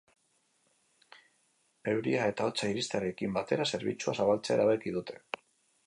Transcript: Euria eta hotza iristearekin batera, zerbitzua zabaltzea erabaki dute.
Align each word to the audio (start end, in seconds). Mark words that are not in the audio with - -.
Euria 1.93 2.23
eta 2.33 2.47
hotza 2.47 2.71
iristearekin 2.73 3.39
batera, 3.39 3.69
zerbitzua 3.75 4.19
zabaltzea 4.23 4.59
erabaki 4.61 4.97
dute. 4.99 5.21